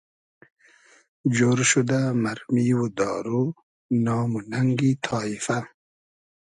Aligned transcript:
جۉر 1.35 1.59
شودۂ 1.69 2.01
مئرمی 2.23 2.67
و 2.79 2.85
دارو 2.97 3.43
نام 4.05 4.29
و 4.37 4.41
نئنگی 4.51 4.91
تایفۂ 5.03 5.57